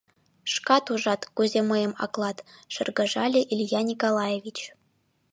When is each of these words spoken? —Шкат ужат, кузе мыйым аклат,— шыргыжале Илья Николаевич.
—Шкат 0.53 0.85
ужат, 0.93 1.21
кузе 1.35 1.61
мыйым 1.71 1.93
аклат,— 2.05 2.37
шыргыжале 2.73 3.41
Илья 3.53 3.81
Николаевич. 3.89 4.57